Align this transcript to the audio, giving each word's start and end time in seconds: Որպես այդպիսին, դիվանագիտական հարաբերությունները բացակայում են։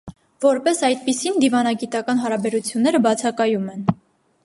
Որպես 0.45 0.81
այդպիսին, 0.87 1.37
դիվանագիտական 1.45 2.25
հարաբերությունները 2.25 3.07
բացակայում 3.09 3.73
են։ 3.77 3.89